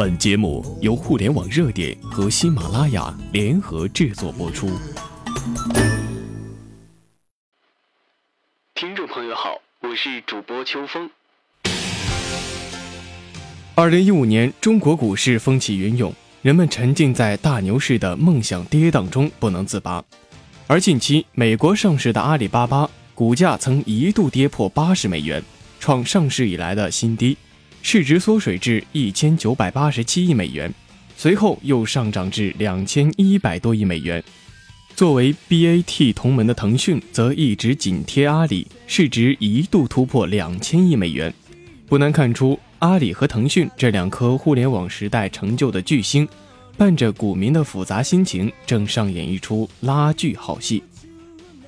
[0.00, 4.66] 本节目由互联网热点和喜马拉雅联合制作播出。
[8.74, 11.10] 听众朋友好，我是主播秋风。
[13.74, 16.10] 二零一五年，中国股市风起云涌，
[16.40, 20.02] 人们沉浸在大牛市的梦想跌宕中不能自拔。
[20.66, 25.44] 而近期，美国上市的阿里巴巴股价曾一度跌破八十美元，
[25.78, 27.36] 创上市以来的新低。
[27.82, 30.72] 市值缩水至一千九百八十七亿美元，
[31.16, 34.22] 随后又上涨至两千一百多亿美元。
[34.94, 41.32] 作为 BAT 同门的腾讯则一直紧贴阿里，市值一度突破两千亿美元。
[41.86, 46.28] 不难看出，阿里和腾讯这两颗互联网时代成就的巨星，
[46.76, 50.82] 伴着股民的复杂心情，正上演一出拉锯好戏。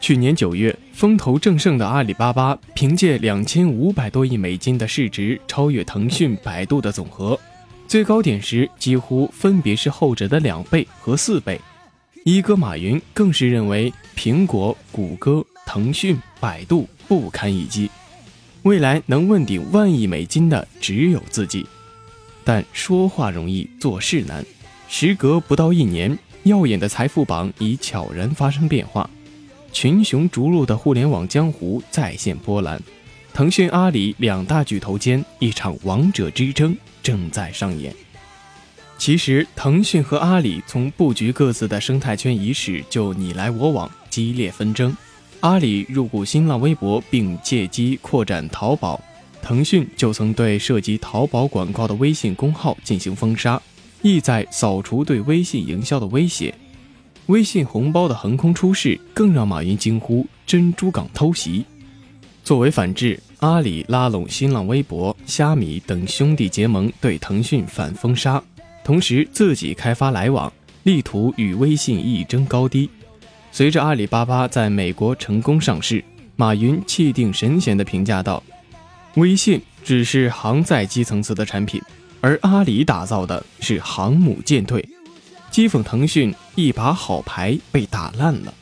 [0.00, 7.38] 去年九月，风头正盛的阿里巴巴凭借两千五百多亿美金的市值，超越腾讯、百度的总和，
[7.86, 11.60] 最高点时几乎分别是后者的两倍和四倍。
[12.24, 17.90] 一哥马云更是认为苹果、谷歌、腾讯、百度不堪一击，
[18.62, 21.66] 未来能问鼎万亿美金的只有自己。
[22.44, 24.44] 但说话容易，做事难。
[24.88, 29.08] 时隔不到一年，耀眼的财富榜已悄然发生变化。
[29.72, 32.80] 群雄逐鹿的互联网江湖再现波澜，
[33.32, 37.94] 腾讯、阿里两大巨头间一场王者之争正在上演。
[38.96, 44.96] 其实，腾讯和阿里从布局各自的生态圈伊始就你来我往，激烈纷争。
[45.40, 49.00] 阿里入股新浪微博，并借机扩展淘宝；
[49.40, 53.62] 腾讯就曾对涉及淘宝广告的微信公号进行封杀，
[54.02, 56.52] 意在扫除对微信营销的威胁。
[57.28, 61.62] 微信红包的横空出世，更让马云惊呼“珍珠港偷袭”。
[62.42, 68.42] 作为反制，阿里拉拢新浪微博、虾米等兄弟结盟，对腾讯反封杀，
[68.82, 70.50] 同时自己开发来往，
[70.84, 72.88] 力图与微信一争高低。
[73.52, 76.02] 随着阿里巴巴在美国成功上市，
[76.34, 78.42] 马云气定神闲地评价道
[79.16, 81.78] ：“微信只是航在基层次的产品，
[82.22, 84.82] 而阿里打造的是航母舰队。”
[85.50, 88.54] 讥讽腾讯一把好牌被打烂了，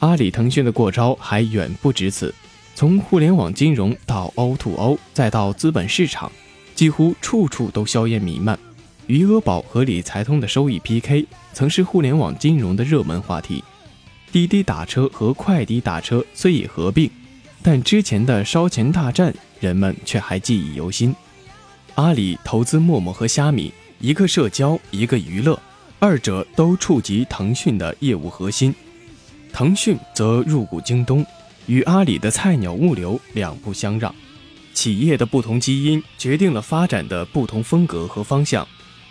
[0.00, 2.34] 阿里、腾讯的过招还远不止此。
[2.74, 6.30] 从互联网金融到 O2O，再到资本市场，
[6.74, 8.58] 几乎处处都硝烟弥漫。
[9.06, 13.62] 余额宝和理财通的收益 PK 曾是互联网金融的热门话题。
[14.32, 17.10] 滴滴打车和快滴打车虽已合并，
[17.62, 21.14] 但之前的烧钱大战，人们却还记忆犹新。
[21.96, 25.60] 阿里投资陌陌和虾米，一个社交，一个娱乐。
[26.02, 28.74] 二者都触及腾讯的业务核心，
[29.52, 31.24] 腾讯则入股京东，
[31.66, 34.12] 与阿里的菜鸟物流两不相让。
[34.72, 38.66] 企业的不同基因决定了发展的不同风格和方向。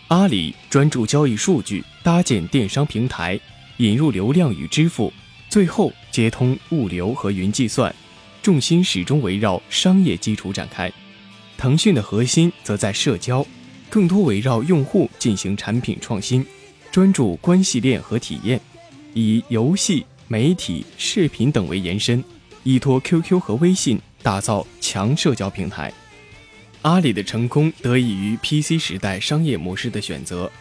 [0.08, 3.40] 阿里专注交易数据，搭建电商平台，
[3.78, 5.14] 引入流量与支付，
[5.48, 7.94] 最后接通物流和云计算，
[8.42, 10.92] 重心始终围绕商业基础展开。
[11.56, 13.46] 腾讯的核心则在社交，
[13.92, 16.44] 更多围绕用户进行产品创新。
[16.92, 18.60] 专注关系链和体验，
[19.14, 22.24] 以游戏、媒体、视频等为延伸，
[22.64, 25.94] 依托 QQ 和微信打造强社交平台。
[26.82, 30.52] 阿里的成功得益于 PC 时代商业模式的选择，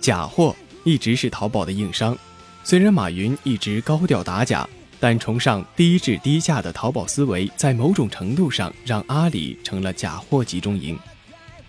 [0.00, 2.16] 假货一直是淘宝的硬伤。
[2.64, 4.68] 虽然马云一直高调打假，
[4.98, 10.98] 但崇尚低质低价的淘宝思维，在某种程度上让阿里成了假货集中营。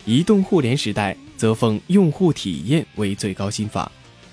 [0.06, 3.92] 移动互联时代则奉用户体验为最高心法。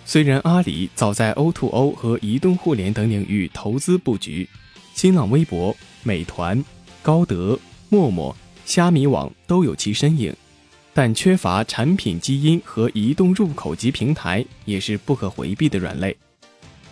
[0.08, 4.48] 虽然阿里早在 O2O 和移动互联等领域投资布局，
[4.94, 6.64] 新浪微博、美团、
[7.02, 7.58] 高德、
[7.88, 8.34] 陌陌、
[8.64, 10.32] 虾米网都有其身影，
[10.94, 16.16] 但缺乏产品基因和移动入口级平台也是不可回避的软肋。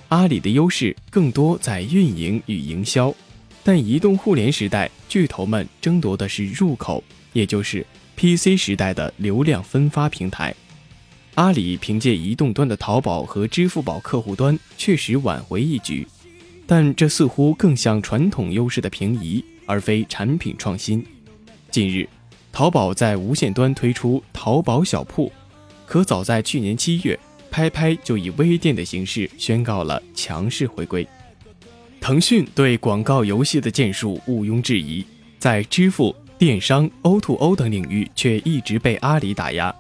[0.09, 3.15] 阿里的优势更多在运营与营销，
[3.63, 7.87] 但移动互联时代巨头们争夺的是入口，也就是
[8.17, 10.53] PC 时代的流量分发平台。
[11.35, 16.07] 阿里凭借移动端的淘宝和支付宝客户端确实挽回一局，
[16.65, 21.05] 但这似乎更像传统优势的平移，而非产品创新。
[21.73, 22.09] 近日，
[22.53, 25.33] 淘宝在无线端推出淘宝小铺，
[25.87, 27.19] 可早在去年七月，
[27.51, 31.05] 拍拍就以微店的形式宣告了强势回归。
[32.01, 35.05] 腾讯对广告游戏的建树毋庸置疑，
[35.41, 39.75] 在支付、电商、O2O 等领域却一直被阿里打压。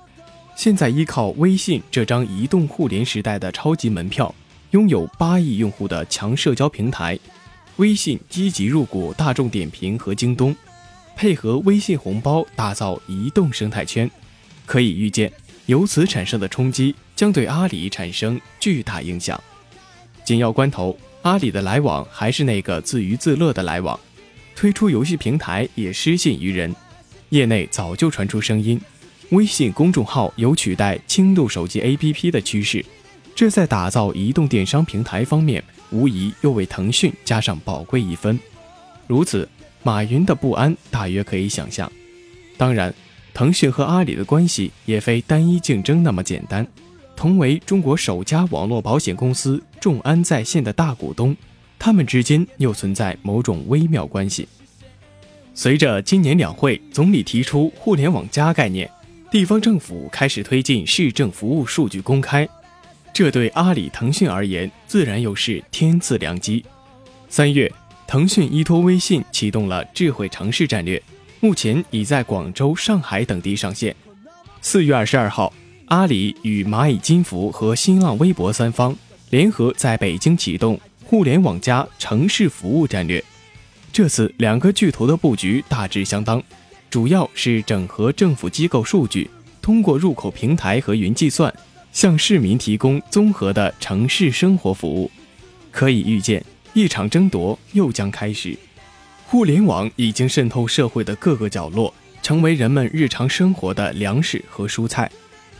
[0.56, 4.32] 现在依靠微信这张移动互联时代的超级门票，
[4.70, 7.18] 拥有八亿用户的强社交平台，
[7.76, 10.54] 微信积极入股大众点评和京东，
[11.16, 14.08] 配合微信红包打造移动生态圈，
[14.64, 15.30] 可以预见，
[15.66, 19.38] 由此产生的冲击将对阿里产生巨大影响。
[20.24, 23.98] 紧要关头，阿里的来往还是那个自娱自乐的来往，
[24.54, 26.74] 推出游戏平台也失信于人。
[27.30, 28.80] 业内早就传出声音，
[29.30, 32.84] 微信公众号有取代轻度手机 APP 的趋势，
[33.34, 38.38] 这在打造移动电商平台方面，无疑又为腾讯加上宝贵一分。
[39.06, 39.48] 如此，
[39.82, 41.90] 马云的不安大约可以想象。
[42.56, 42.94] 当然。
[43.36, 46.64] 腾讯和阿里的关系也非单一竞争那么简单，
[47.16, 51.36] 同为中国首家网络保险公司众安在线的大股东，
[51.76, 54.46] 他们之间又存在某种微妙关系。
[55.52, 58.88] 随着今年两会总理提出“互联网加”概念，
[59.34, 62.48] 地方政府开始推进市政服务数据公开，
[63.12, 66.64] 这对阿里、腾讯而言自然又是天赐良机。
[67.28, 67.68] 三月，
[68.06, 71.02] 腾讯依托微信启动了智慧城市战略。
[71.40, 73.92] 目前已在广州、上海等地上线。
[74.60, 75.52] 四月二十二号，
[75.86, 78.96] 阿里与蚂蚁金服和新浪微博三方
[79.30, 83.20] 联合在北京启动“互联网加”城市服务战略。
[83.92, 86.40] 这次两个巨头的布局大致相当，
[86.94, 89.28] 主要是整合政府机构数据，
[89.60, 91.52] 通过入口平台和云计算，
[91.90, 95.10] 向市民提供综合的城市生活服务。
[95.72, 96.40] 可以预见，
[96.72, 98.56] 一场争夺又将开始。
[99.26, 101.92] 互联网已经渗透社会的各个角落，
[102.22, 105.10] 成为人们日常生活的粮食和蔬菜。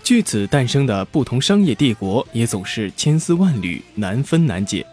[0.04, 4.86] 据此诞生的不同商业帝国也总是千丝万缕，难分难解。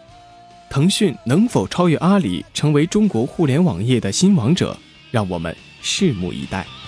[0.68, 4.76] 腾讯能否超越阿里，成为中国互联网业的新王者？
[5.12, 6.81] 让我们拭目以待。